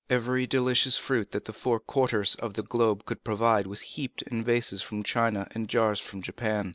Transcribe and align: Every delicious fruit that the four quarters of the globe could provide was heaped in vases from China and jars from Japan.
Every 0.09 0.47
delicious 0.47 0.97
fruit 0.97 1.29
that 1.29 1.45
the 1.45 1.53
four 1.53 1.79
quarters 1.79 2.33
of 2.33 2.55
the 2.55 2.63
globe 2.63 3.05
could 3.05 3.23
provide 3.23 3.67
was 3.67 3.81
heaped 3.81 4.23
in 4.23 4.43
vases 4.43 4.81
from 4.81 5.03
China 5.03 5.47
and 5.51 5.69
jars 5.69 5.99
from 5.99 6.23
Japan. 6.23 6.69